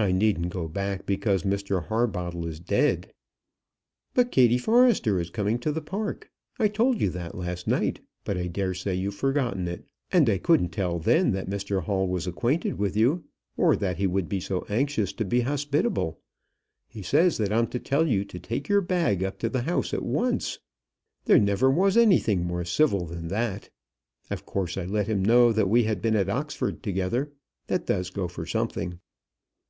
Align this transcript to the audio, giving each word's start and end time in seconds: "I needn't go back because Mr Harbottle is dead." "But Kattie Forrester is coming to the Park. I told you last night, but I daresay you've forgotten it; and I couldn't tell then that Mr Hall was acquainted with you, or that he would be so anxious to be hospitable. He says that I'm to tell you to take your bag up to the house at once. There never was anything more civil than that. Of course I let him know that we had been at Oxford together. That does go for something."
"I 0.00 0.12
needn't 0.12 0.50
go 0.50 0.68
back 0.68 1.06
because 1.06 1.42
Mr 1.42 1.86
Harbottle 1.88 2.46
is 2.46 2.60
dead." 2.60 3.12
"But 4.14 4.30
Kattie 4.30 4.56
Forrester 4.56 5.18
is 5.18 5.28
coming 5.28 5.58
to 5.58 5.72
the 5.72 5.80
Park. 5.82 6.30
I 6.56 6.68
told 6.68 7.00
you 7.00 7.10
last 7.10 7.66
night, 7.66 7.98
but 8.22 8.38
I 8.38 8.46
daresay 8.46 8.94
you've 8.94 9.16
forgotten 9.16 9.66
it; 9.66 9.84
and 10.12 10.30
I 10.30 10.38
couldn't 10.38 10.68
tell 10.68 11.00
then 11.00 11.32
that 11.32 11.50
Mr 11.50 11.82
Hall 11.82 12.06
was 12.06 12.28
acquainted 12.28 12.78
with 12.78 12.96
you, 12.96 13.24
or 13.56 13.74
that 13.74 13.96
he 13.96 14.06
would 14.06 14.28
be 14.28 14.38
so 14.38 14.64
anxious 14.68 15.12
to 15.14 15.24
be 15.24 15.40
hospitable. 15.40 16.20
He 16.86 17.02
says 17.02 17.36
that 17.38 17.52
I'm 17.52 17.66
to 17.66 17.80
tell 17.80 18.06
you 18.06 18.24
to 18.26 18.38
take 18.38 18.68
your 18.68 18.80
bag 18.80 19.24
up 19.24 19.40
to 19.40 19.48
the 19.48 19.62
house 19.62 19.92
at 19.92 20.04
once. 20.04 20.60
There 21.24 21.40
never 21.40 21.68
was 21.72 21.96
anything 21.96 22.44
more 22.44 22.64
civil 22.64 23.04
than 23.04 23.26
that. 23.28 23.68
Of 24.30 24.46
course 24.46 24.76
I 24.78 24.84
let 24.84 25.08
him 25.08 25.24
know 25.24 25.50
that 25.52 25.68
we 25.68 25.82
had 25.82 26.00
been 26.00 26.14
at 26.14 26.28
Oxford 26.30 26.84
together. 26.84 27.32
That 27.66 27.84
does 27.86 28.10
go 28.10 28.28
for 28.28 28.46
something." 28.46 29.00